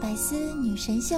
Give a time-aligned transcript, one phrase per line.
[0.00, 1.16] 百思女神秀，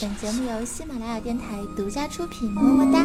[0.00, 1.44] 本节目由喜马拉雅电台
[1.76, 3.04] 独家出品，么么哒。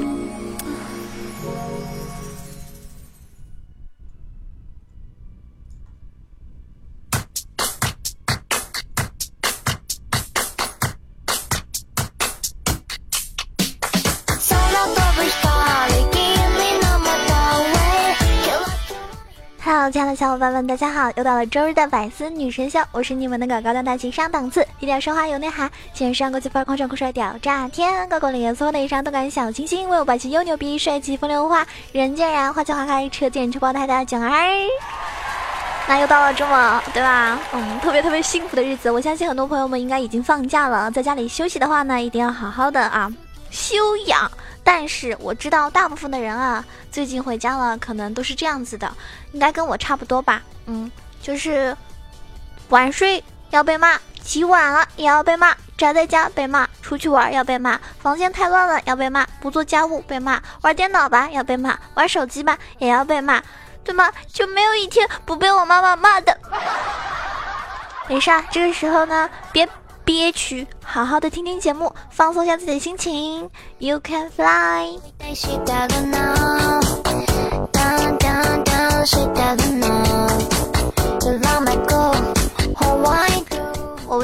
[19.95, 21.09] 亲爱的小伙伴们，大家好！
[21.15, 34.29] 又到了周日的百思女神秀，我是你们的搞高端大气上档次，低调奢华有内涵，前上国际范儿，狂帅酷帅屌炸天，高高冷颜色的一张动感小清新，为我霸气又牛逼，帅气风流花，人见人爱，花见花开，车见车爆胎的囧儿。
[35.87, 37.39] 那又到了这么对吧？
[37.53, 43.09] 嗯，特别特别幸福的日子，我相信很多朋友们应该已经放假了，在家里休息的话呢，一定要好好的啊
[43.55, 44.29] 休养。
[44.63, 48.91] 但是我知道大部分的人啊，最近回家了，可能都是这样子的，
[49.31, 50.41] 应该跟我差不多吧。
[50.65, 50.91] 嗯，
[51.21, 51.77] 就是
[52.69, 63.39] 晚睡要被骂，起晚了也要被骂，宅在家被骂，出去玩要被骂，房间太乱了要被骂，不做家务被骂，玩电脑吧要被骂，玩手机吧也要被骂，
[63.83, 64.11] 对吗？
[64.33, 66.35] 就没有一天不被我妈妈骂的。
[68.09, 69.69] 没事啊，这个时候呢，别。
[70.05, 73.49] 憋屈，好好的听听节目，放松一下自己的心情。
[73.79, 74.99] You can fly。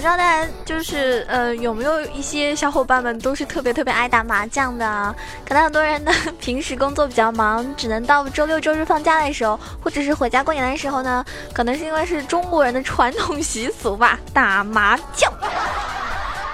[0.02, 5.16] 不知道大家就是呃有没有一些小伙伴们都是特别特别爱打麻将的？
[5.48, 15.32] 可能很多人呢平时工作比较忙，只能到周六周日放假的时候，或者是回家过年的时候呢， 可能是因为是中国人的传统习俗吧，打麻将。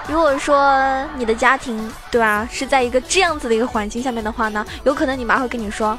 [0.06, 5.98] 如果说你的家庭对吧是在一个这样子的一个环境下面的话呢，有可能你妈会跟你说，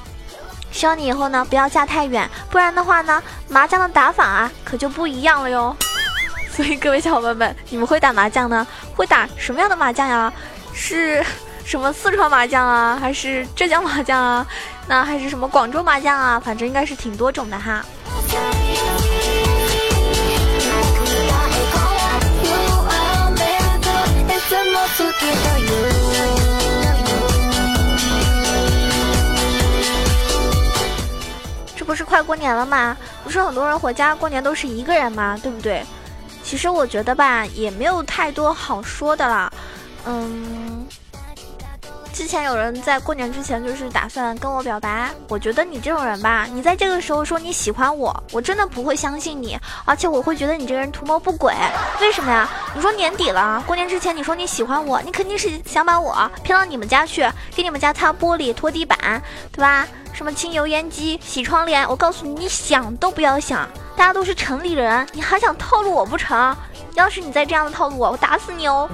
[0.70, 5.76] 希望你以后呢不要嫁太远，不然的话呢麻将的打法啊可就不一样了哟。
[6.60, 8.68] 所以各位小伙伴们，你们会打麻将呢？
[8.94, 10.34] 会打什么样的麻将呀？
[10.74, 11.26] 是
[11.64, 14.46] 什么四川麻将啊，还是浙江麻将啊？
[14.86, 16.38] 那还是什么广州麻将啊？
[16.38, 17.82] 反正应该是挺多种的哈。
[31.78, 32.98] 这不是快过年了吗？
[33.24, 35.40] 不是很多人回家过年都是一个人吗？
[35.42, 35.82] 对不对？
[36.50, 39.54] 其实我觉得吧，也没有太多好说的啦。
[40.08, 40.84] 嗯，
[42.12, 49.56] 之前有人在过年之前就是打算跟我表白，我觉得你这种人吧，你在这个时候说你喜欢我，我真的不会相信你，
[49.86, 51.54] 而且我会觉得你这个人图谋不轨。
[52.02, 52.50] 为什么呀？
[52.74, 59.22] 你说年底了，过年之前你说你喜欢我，你肯定是想把我骗到你们家去，给你们家擦玻璃、拖地板，
[59.52, 59.88] 对吧？
[60.14, 61.88] 什么清油烟机、洗窗帘？
[61.88, 63.70] 我告诉你，你想都不要想。
[64.00, 66.56] 大家都是城里人，你还想套路我不成？
[66.94, 68.90] 要是你再这样的套路我，我打死你哦！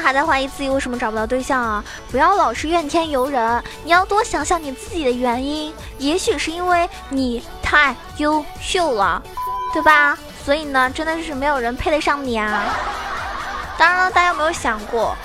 [0.00, 1.84] 还在怀疑自己为什么找不到对象啊？
[2.10, 5.72] 不要老是怨天尤人，你要多想想你自己的原因。
[5.98, 9.22] 也许是因为你太优秀了，
[9.72, 10.18] 对吧？
[10.44, 12.74] 所以呢，真的是没有人配得上你啊。
[13.78, 15.16] 当然了，大家有没有想过，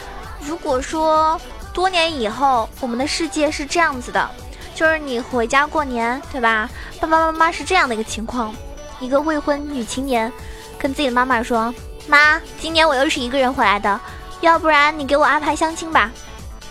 [0.41, 1.39] 如果说
[1.73, 4.29] 多年以后我们的世界是这样子的，
[4.73, 6.69] 就是你回家过年，对吧？
[6.99, 8.53] 爸爸妈妈是这样的一个情况，
[8.99, 10.31] 一个未婚女青年
[10.77, 11.73] 跟自己的妈妈说
[12.07, 13.99] ：“妈，今年我又是一个人回来的。”
[14.41, 16.11] 要不然你给我安排相亲吧，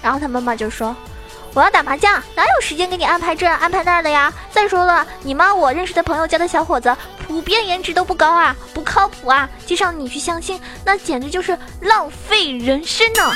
[0.02, 0.94] 然后他妈妈就说
[1.54, 4.32] ：“我要打麻将，哪有时间给你安排这安排那的呀？
[4.50, 6.94] 再说了，你妈我认识的朋友家的小伙子，
[7.26, 13.32] 普遍颜值都不高啊，不靠谱啊，介绍你去相亲，那简直就是浪费人生呢。”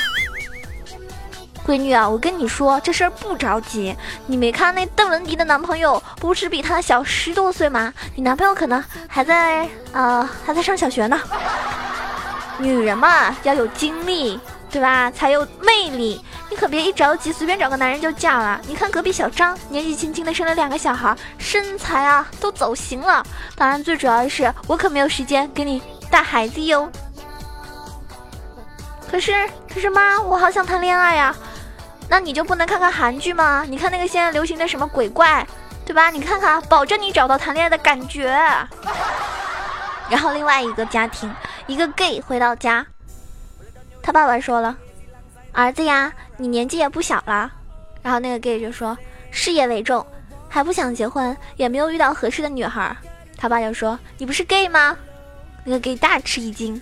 [1.65, 3.95] 闺女啊，我跟你说，这事儿不着急。
[4.25, 7.93] 你没看那邓文迪的男朋友不是比她小十多岁吗？
[8.15, 11.19] 你男朋友可能还在呃还在上小学呢。
[12.59, 14.39] 女人嘛，要有精力，
[14.69, 15.09] 对吧？
[15.11, 16.23] 才有魅力。
[16.49, 18.59] 你可别一着急，随便找个男人就嫁了。
[18.67, 23.23] 你看隔壁小张，年纪轻轻的生了两个小孩，身材啊都走形了。
[23.55, 26.91] 当然，最主要的是我可没有时间给你带孩子哟。
[29.09, 29.31] 可是，
[29.73, 31.35] 可是妈，我好想谈恋爱呀。
[32.09, 33.63] 那你就不能看看韩剧吗？
[33.67, 35.45] 你看那个现在流行的什么鬼怪，
[35.85, 36.09] 对吧？
[36.09, 38.35] 你看看，保证你找到谈恋爱的感觉。
[40.09, 41.31] 然后另外一个家庭。
[41.69, 42.83] 一个 gay 回到家，
[44.01, 44.75] 他爸爸说了
[45.53, 47.51] ：“儿子呀，你年纪也不小了。”
[48.01, 48.97] 然后那个 gay 就说
[49.29, 50.03] ：“事业为重，
[50.49, 52.97] 还不想结婚，也没有遇到合适的女孩。”
[53.37, 54.97] 他爸就说：“你不是 gay 吗？”
[55.63, 56.81] 那个 gay 大吃一惊，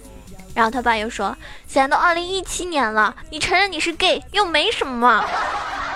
[0.55, 1.37] 然后他爸又说
[1.67, 5.21] ：“现在都二零一七年了，你承认你是 gay 又没什么，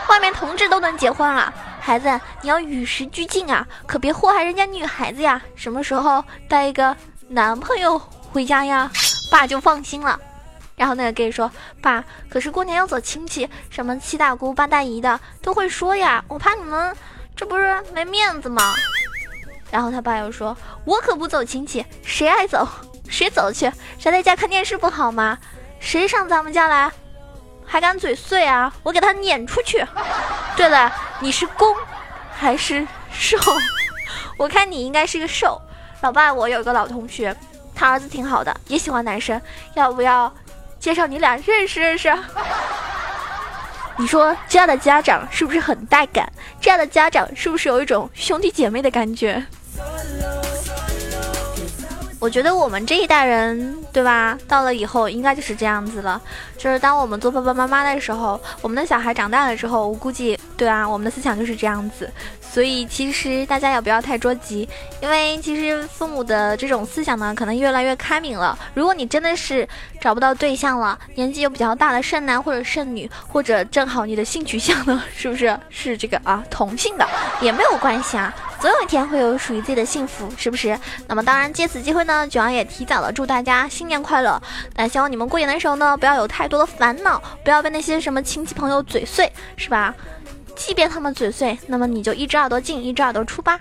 [0.09, 1.53] 外面同志都能结婚了。
[1.79, 5.41] 孩子，你要与时俱进啊，可别祸害人家女孩子呀。
[5.55, 6.93] 什么时候带一个
[7.29, 8.89] 男朋友回家呀？
[9.31, 10.19] 爸就放心了。”
[10.75, 11.51] 然后那个 gay 说
[11.81, 16.95] ：“爸，可是过年要走亲戚，什么七大姑八大姨的都会说呀，我怕你们
[17.35, 18.73] 这不是没面子吗？”
[19.69, 22.67] 然后他爸又说：“我可不走亲戚，谁爱走
[23.07, 25.37] 谁走去，谁在家看电视不好吗？
[25.79, 26.91] 谁上咱们家来，
[27.65, 28.73] 还敢嘴碎啊？
[28.83, 29.85] 我给他撵出去！
[30.55, 31.75] 对了，你是攻
[32.33, 33.37] 还是受？
[34.37, 35.61] 我看你应该是个受。
[36.01, 37.35] 老爸，我有一个老同学，
[37.81, 39.41] 他儿子挺好的，也喜欢男生，
[39.73, 40.31] 要不要
[40.79, 42.13] 介绍你俩认识认识？”
[43.97, 46.31] 你说这样的家长是不是很带感？
[46.61, 49.43] 这样的家长是不是有一种兄弟姐妹的感觉？
[52.19, 54.37] 我觉得我们这一代人，对吧？
[54.47, 56.21] 到了以后应该就是这样子了。
[56.59, 62.07] 就是当我们做爸爸妈妈的时候，我们的小孩长大了之后，我估计，对啊，我们的思想就是这样子。
[62.51, 64.67] 所以其实大家也不要太着急，
[65.01, 68.57] 因为其实父母的这种思想呢，可能越来越开明了。
[68.73, 69.67] 如果你真的是
[70.01, 77.07] 找不到对象了，年纪又比较大的剩男或者剩女，或者正好你的性取向呢，是不是是这个啊同性的，
[77.39, 78.33] 也没有关系啊。
[78.59, 80.77] 总有一天会有属于自己的幸福，是不是？
[81.07, 84.39] 那么当然，借此机会呢，九阳也提早了祝大家新年快乐。
[84.75, 89.95] 那希望你们过年的时候呢，不要有太多的烦恼，不要被那些什么亲戚朋友嘴碎，是吧？
[90.65, 93.59] 即便他们嘴碎，那么你就一只耳朵进，一只耳朵出吧。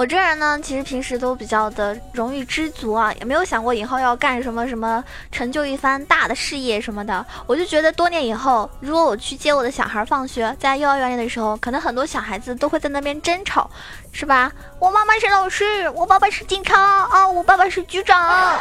[0.00, 7.22] 我这人呢，其实平时都比较的容易知足啊，也没有想过以后要干什么什么成就一番大的事业什么的。
[7.46, 13.70] 我就觉得多年以后，如果我去接我的小孩放学，在幼儿园里的时候，可能很多小孩子都会在那边争吵，
[14.10, 14.50] 是吧？
[14.78, 18.58] 我妈妈是老师，我爸爸是警察啊，我爸爸是局长。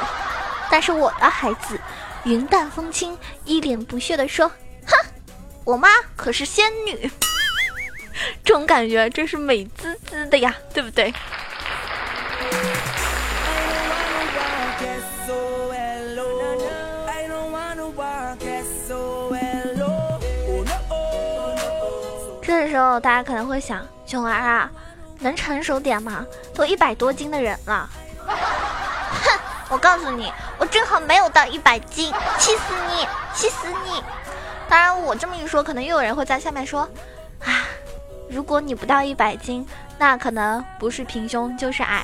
[0.70, 1.80] 但是我的孩子
[2.26, 4.52] 云淡风轻，一脸不屑地说
[4.86, 4.94] ：“哼，
[5.64, 5.88] 我妈
[6.18, 7.10] 可是仙女。”
[8.50, 11.14] 这种感觉真是美滋滋的呀，对不对？
[22.42, 24.68] 这时候大家可能会想，熊儿啊，
[25.20, 26.26] 能成熟点吗？
[26.56, 27.88] 都一百多斤的人了。
[28.26, 34.04] 哼，我告诉你，我正好没有到一百斤，气死你，气死你！
[34.68, 36.90] 当然，我这么一说，可能又有人会在下面说，
[38.30, 39.66] 如果你不到一百斤，
[39.98, 42.04] 那可能不是平胸就是矮。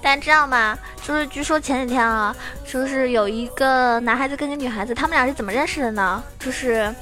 [0.00, 0.78] 大家知道吗？
[1.02, 2.34] 就是据说前几天啊，
[2.64, 6.22] 说是有一个男孩子跟个女孩子，他们俩是怎么认识的呢？
[6.38, 6.94] 就是，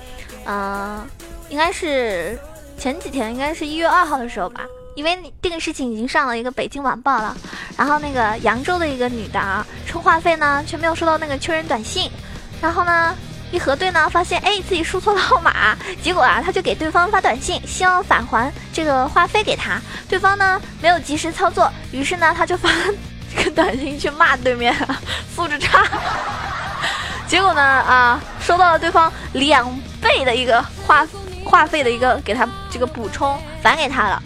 [0.45, 1.07] 嗯，
[1.49, 2.37] 应该是。
[2.79, 4.61] 前几天应该是一月二号的时候吧，
[4.95, 7.37] 因为你这个事情已经上了一个北京晚报了。
[7.77, 12.11] 然后那个扬州的一个女的啊，充话费呢却没有收到那个确认短信，
[12.61, 13.15] 然后呢
[13.51, 19.81] 一核对呢，发现哎自己输错了号码，结果啊他就给对方发短信，希望返还这个话费给他。
[20.09, 22.71] 对方呢没有及时操作，于是呢他就发
[23.35, 24.75] 这个短信去骂对面，
[25.35, 25.85] 素质差。
[27.27, 29.69] 结果呢啊收到了对方两
[30.01, 31.19] 倍的一个话费。
[31.47, 34.23] 话费的一个给他这个补充返给他了，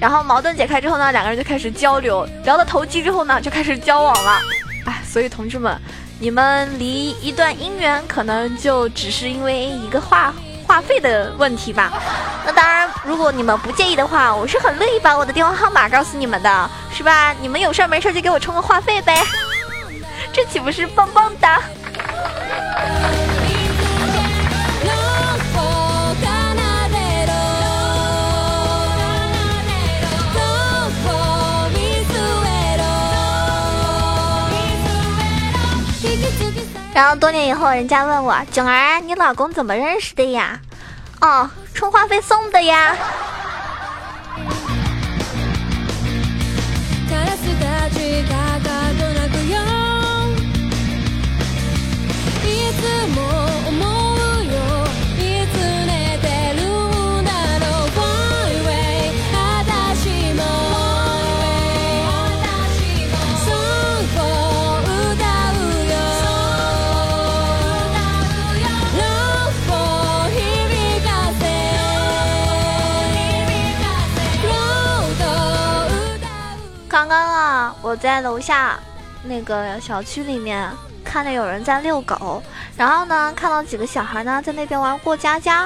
[0.00, 4.40] 然后矛盾解开之后呢，两个人就开始交流，聊到投机之后呢，就开始交往了。
[4.86, 5.80] 哎，所以同志们，
[6.18, 10.34] 你们离一段姻缘可能就只是因为一个话
[10.66, 11.92] 话费的问题吧。
[12.44, 17.32] 那当然，如果你们不介意的话，我是很乐意把我的电话号码告诉你们的，是吧？
[17.40, 19.22] 你们有事没事就给我充个话费呗，
[20.32, 21.48] 这岂不是棒棒的？
[36.94, 40.60] 然后多年以后，人家问我囧儿，你老公怎么认识的呀？
[41.20, 42.96] 哦，充话费送的呀。
[78.12, 78.78] 在楼下
[79.22, 80.70] 那个小区里面
[81.02, 82.42] 看着有人在遛狗，
[82.76, 85.62] 然后呢，看到几个小孩呢在那边玩过家家，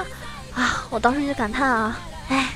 [0.55, 1.99] 啊，我当时就感叹啊，
[2.31, 2.53] 哎，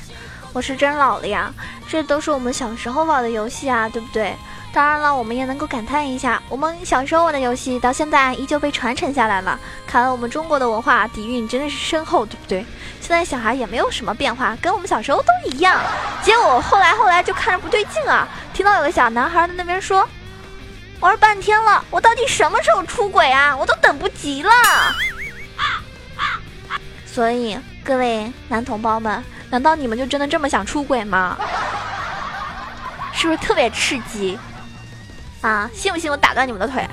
[0.53, 1.53] 我是真老了呀，
[1.89, 4.33] 这都是我们小时候玩的游戏啊，对不对？
[4.73, 9.59] 当然了，我们也能够感叹一下，我们小时候玩的游戏到现在依旧被传承下来了。
[9.85, 12.65] 看来我们中国的文化底蕴真的是深厚，对不对？
[13.01, 15.81] 现在小孩也没有什么变化，跟我们小时候都一样。
[16.23, 20.07] 结果后来后来就看着不对劲啊，听到有个小男孩在那边说
[21.01, 23.53] ：“玩半天了，我到底什么时候出轨啊？
[23.57, 24.51] 我都等不及了。”
[27.05, 31.37] 所以各位男同胞们，难道你们就真的这么想出轨吗？
[33.11, 34.39] 是不是特别刺激？
[35.41, 36.87] 啊，信不信我打断你们的腿？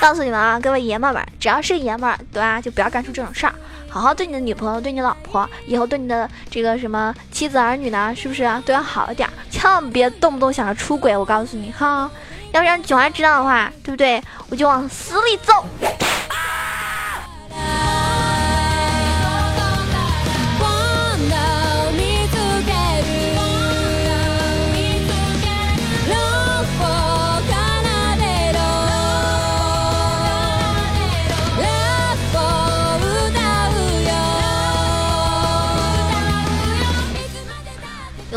[0.00, 2.60] 告诉你们啊，各位爷们们，只要是爷们儿，对吧？
[2.60, 3.54] 就不要干出这种事儿，
[3.88, 9.28] 好好对你的女朋友、对你老婆，以后对你的这个什么妻子儿女呢，是不是都要好一点？
[9.50, 12.10] 千万别动不动想着出轨，我告诉你哈，
[12.52, 14.22] 要是让囧儿知道的话，对不对？
[14.48, 15.64] 我就往死里揍。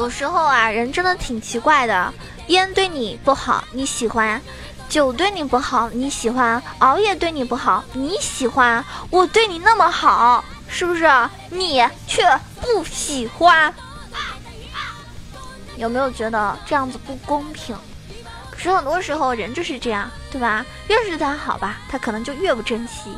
[0.03, 2.13] 有时候啊，人真的挺奇怪的。
[2.47, 4.37] 烟对你不好，你喜欢；
[4.89, 8.83] 酒对你不好，你喜欢；熬夜对你不好，你喜欢。
[9.09, 11.09] 我对你那么好，是不是？
[11.49, 12.21] 你却
[12.59, 13.73] 不喜欢。
[15.77, 17.73] 有没有觉得这样子不公平？
[18.51, 20.65] 可是很多时候人就是这样，对吧？
[20.89, 23.09] 越是对他好吧，他可能就越不珍惜。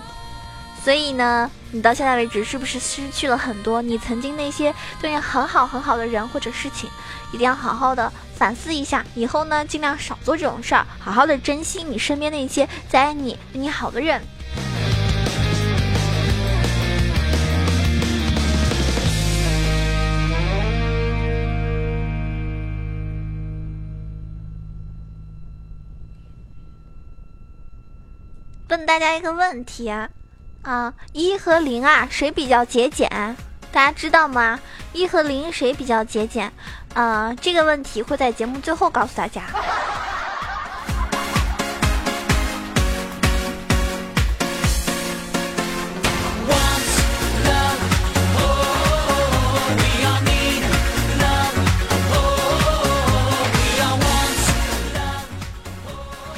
[0.86, 6.88] 所以呢，你到现在为止是不是失去了很多你曾经那些对你很好很好的人或者事情？
[7.34, 14.22] 一定要好好的反思一下，以后呢尽量少做这种事儿，好好的珍惜你身边那些在爱你、对你好的人。
[28.70, 29.90] 问大家一个问题。
[29.90, 30.08] 啊，
[30.66, 33.08] 啊一和零啊，谁比较节俭？
[33.72, 34.60] 大家知道吗？
[34.94, 36.52] 一和零谁比较节俭？
[36.96, 39.44] 啊，这个问题会在节目最后告诉大家。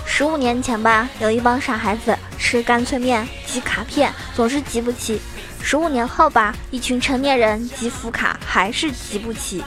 [0.06, 3.26] 十五年前吧，有一帮傻孩子吃干脆面。
[3.60, 5.22] 卡片总是集不齐，
[5.62, 9.64] 十五年后吧，一群成年人集福卡还是集不齐，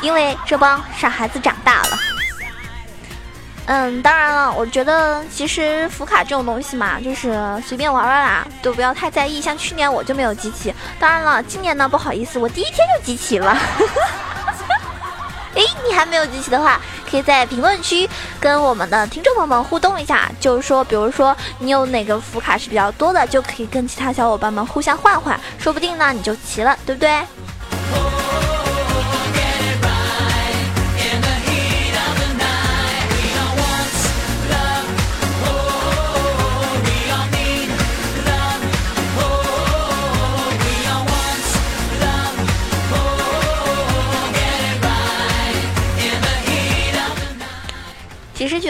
[0.00, 1.98] 因为这帮傻孩子长大了。
[3.66, 7.34] 嗯，当然了，我觉得其实福卡这种东西嘛，就是
[7.66, 9.40] 随便玩玩啦，都不要太在意。
[9.40, 13.56] 像去年我就没有集齐，当然了，今年呢不好意思，我第一天就集齐了。
[15.54, 16.80] 哎，你还没有集齐的话。
[17.08, 18.08] 可以在评论区
[18.40, 27.22] 跟我们的听众朋友们互动一下，就是说，比如说你有哪个福卡是比较多的，就可以跟其他小伙伴们互相换换，说不定呢你就齐了，对不对？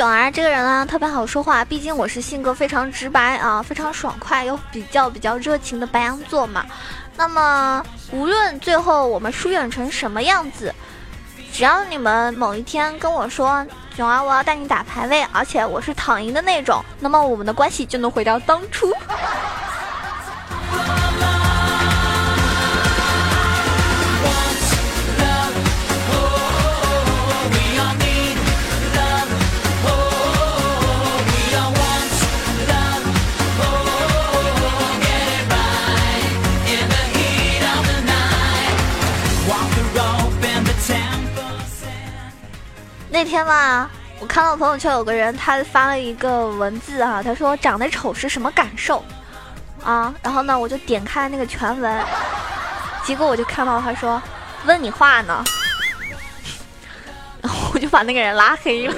[0.04, 1.64] 囧儿这个人啊，特别好说话。
[1.64, 6.62] 毕竟我是性格非常直白啊，非常爽快又比较比较热情的白羊座嘛。
[7.16, 7.82] 那么
[8.12, 10.74] 无论最后我们疏远成什么样子，
[11.50, 18.92] 只要你们某一天跟我说囧儿，我要带你打排位，而且我是躺赢的那种，那么我们的关系就能回到当初。
[43.34, 49.04] 天吧，我看到朋友圈有个人，他发了一个文字啊，他说长得丑是什么感受
[49.82, 50.14] 啊？
[50.22, 52.04] 然后呢，我就点开那个全文，
[53.02, 54.22] 结果我就看到他说
[54.66, 55.42] 问你话呢，
[57.42, 58.94] 然后我就把那个人拉黑了。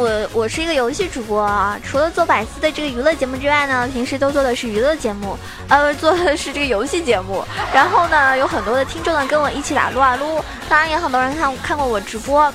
[0.00, 5.36] 我我是一个游戏主播啊，除了做百思的这个娱乐节目之外呢，平时都做的是娱乐节目，
[5.68, 7.44] 呃，做的是这个游戏节目。
[7.74, 12.50] 然后呢，有很多的听众呢跟我一起打撸啊撸，当然也很多人看看过我直播。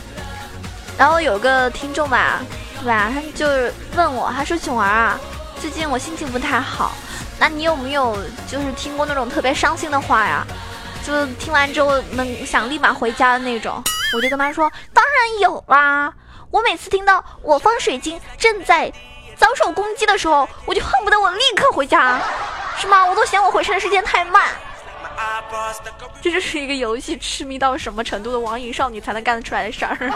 [0.97, 2.41] 然后有个听众吧，
[2.81, 3.11] 对吧？
[3.13, 3.47] 他就
[3.95, 5.19] 问我，他说：“囧儿啊，
[5.61, 6.95] 最近我心情不太好，
[7.37, 10.43] 那你有没有就是听过那种特别伤心的话呀？
[11.05, 13.83] 就听完之后能想立马回家的那种？”
[14.15, 16.11] 我就跟他说：“当然有啦。”
[16.55, 18.89] 我每次听到我方水晶正在
[19.35, 22.17] 遭受攻击的时候，我就恨不得我立刻回家，
[22.77, 23.05] 是吗？
[23.05, 24.47] 我都嫌我回城的时间太慢。
[26.21, 30.09] 这就是一个游戏痴迷到什么程度的网瘾少女才能干得出来的事儿。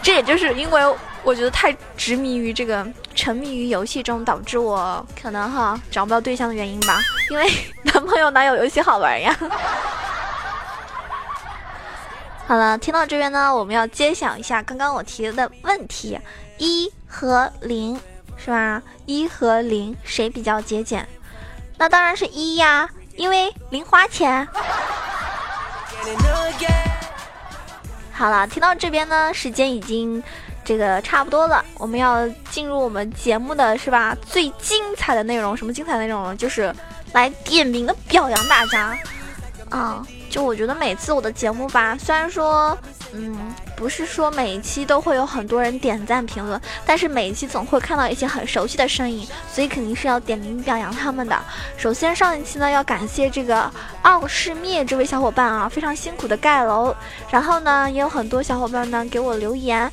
[0.00, 2.86] 这也就是因为我觉得太执迷于这个
[3.16, 7.00] 沉迷于游戏中，导致我可能哈找不到对象的原因吧。
[7.30, 7.50] 因为
[7.82, 9.36] 男朋友哪有游戏好玩呀？
[12.46, 16.18] 好了，听到这边呢，我们要揭晓一下刚刚我提的问题：
[16.58, 17.98] 一和零
[18.36, 18.82] 是吧？
[19.06, 21.08] 一和零谁比较节俭？
[21.78, 24.46] 那当然是一呀，因为零花钱。
[28.12, 30.22] 好了，听到这边呢，时间已经
[30.62, 34.14] 这个差不多了，我们要进入我们节目的是吧？
[34.20, 36.36] 最精彩的内容，什么精彩内容？
[36.36, 36.74] 就是
[37.14, 38.98] 来点名的表扬大家
[39.70, 40.06] 啊！
[40.34, 42.76] 就我觉得每次我的节目吧，虽然说，
[43.12, 51.40] 嗯，不是说每一期都会有很多人点赞评论，但是每一期总会看到一些很熟悉的身影，所以肯定是要点名表扬他们的。
[51.76, 53.70] 首先上一期呢，要感谢这个
[54.02, 56.92] 傲世灭这位小伙伴啊，非常辛苦的盖楼。
[57.30, 59.88] 然后呢，也有很多小伙伴呢给我留言，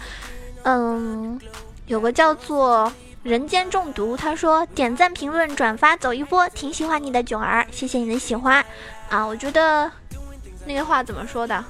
[0.64, 1.40] 嗯，
[1.86, 8.66] 有个叫做人间中毒，他说点赞评论转发走一波，挺喜欢你的囧儿，谢谢你的喜欢
[9.08, 9.92] 啊，我觉得。
[10.66, 11.64] 那个话怎么说的？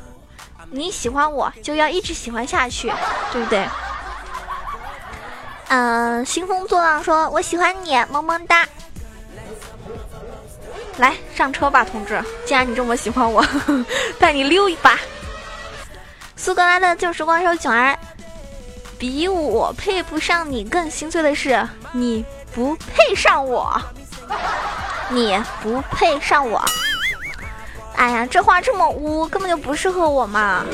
[0.70, 2.92] 你喜欢我就要一直喜欢下去，
[3.32, 3.68] 对不对？
[5.70, 8.68] 嗯，兴风作浪说我喜欢你，么么哒。
[10.98, 12.24] 来上车吧，同志！
[12.46, 13.44] 既然你这么喜欢我，
[14.20, 15.00] 带你溜一把。
[16.36, 17.98] 苏格拉的旧时光说囧儿，
[19.00, 22.24] 比我配不上你更心碎的是你
[22.54, 23.82] 不配上我，
[25.10, 26.64] 你不配上我。
[28.02, 30.66] 哎呀，这话这么污，根本就不适合我嘛！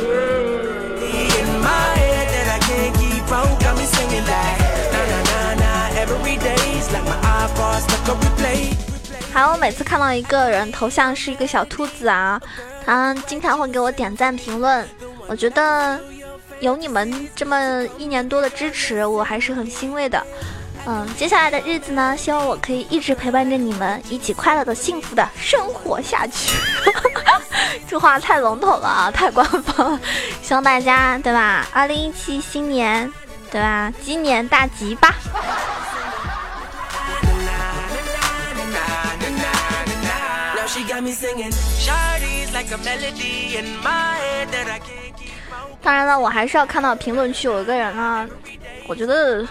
[9.33, 12.39] 还有，每次看到一个人头像是一个小兔子啊，
[12.85, 14.87] 他经常会给我点赞评论，
[15.27, 15.99] 我觉得
[16.61, 20.25] 有你们这么一年多的支持，我还是很欣慰的。
[20.89, 26.55] 嗯，接下来的日子呢，希望我可以一直陪伴着你们，一起快乐的、幸福的生活下去。
[27.87, 29.99] 这话太笼统了啊，太官方了。
[30.41, 31.65] 希望大家对吧？
[31.73, 33.11] 二零一七新年
[33.51, 33.91] 对吧？
[34.01, 35.13] 鸡年大吉吧！
[45.81, 48.27] 当然了，我还是要看到评论区有一个人呢，
[48.87, 49.47] 我觉得。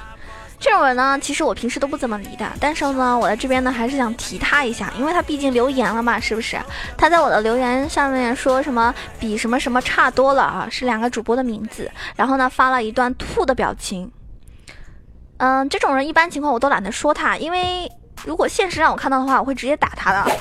[0.59, 6.59] 这种人呢，其实我平时都不怎么理的，但是呢，我在这边呢还是想提他一下，因为他毕竟留言了嘛，是不是？
[6.97, 14.11] 他在我的留言下面说什么比什么什么差多了啊，是两个主播的名字，然后呢发了一段吐的表情。
[15.37, 17.90] 嗯，这种人一般情况我都懒得说他，因为
[18.25, 20.37] 如果现实让我看到的话，我会直接打他的。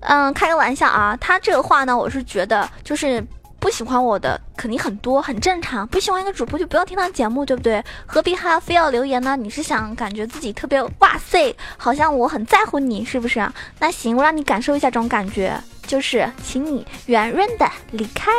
[0.00, 3.22] 嗯，开个玩笑啊，他这个话呢，我是觉得就是。
[3.60, 5.86] 不喜欢我的肯定很多，很正常。
[5.88, 7.84] 不喜欢一个主播就不要听他节目，对不对？
[8.06, 9.36] 何必还要非要留言呢？
[9.36, 13.46] 你是想感觉自己特别哇塞，好像我很在乎你，是不是？
[13.78, 15.54] 那行，我让你感受一下这种感觉，
[15.86, 18.32] 就是请你圆润的离开，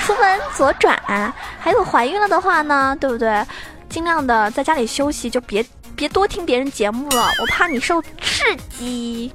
[0.00, 1.00] 出门左转。
[1.58, 3.44] 还有怀孕了的话呢，对不对？
[3.88, 5.64] 尽量的在家里休息，就别
[5.96, 9.32] 别多听别人节目了，我怕你受刺激。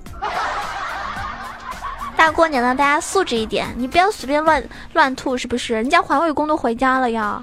[2.17, 4.62] 大过年的，大家素质一点，你不要随便乱
[4.93, 5.73] 乱吐，是不是？
[5.73, 7.41] 人家环卫工都回家了呀。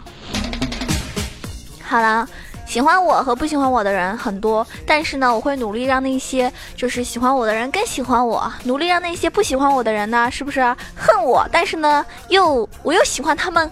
[1.81, 2.29] 好了，
[2.67, 10.61] 喜欢我和不喜欢我的人很多，但是呢，我会努力让那些就是喜欢我的人更喜欢我，努力让那些不喜欢我的人呢，是不是
[10.97, 11.47] 恨我？
[11.53, 13.71] 但是呢，又我又喜欢他们，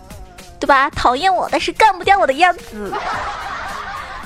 [0.61, 0.89] 对吧？
[0.91, 2.93] 讨厌我，但是干不掉我的样子。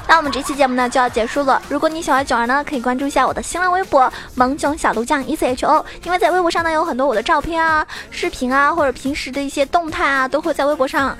[0.08, 1.60] 那我们这期节目呢就要结束了。
[1.68, 11.16] 如果你喜欢囧儿呢，可以关注一下我的新浪微博萌囧小鹿酱 E C H O，因为在微博上呢有很多我的照片啊、视频啊，或者平时的一些动态啊，都会在微博上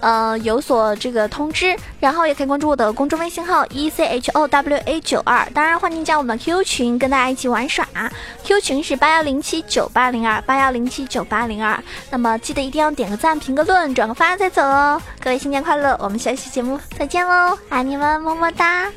[0.00, 7.86] 呃有所这个通知，然后也可以关注我的公众微信号 e c h o w a 九二，当然欢迎加我们的 Q 群，跟大家一起玩耍
[8.44, 15.00] ，Q 群是八幺零七九八零二八幺零七九八零二，那么记得一定要点个赞、评个论、转个发再走哦。
[15.20, 18.90] 各位新年快乐，我们下期节目再见喽，爱你们，么么哒。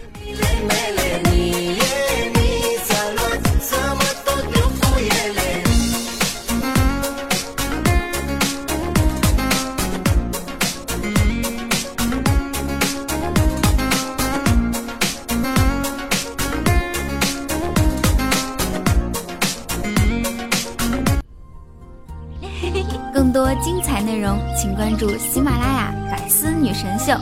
[23.61, 27.13] 精彩内容，请关注喜马拉雅《百思女神秀》。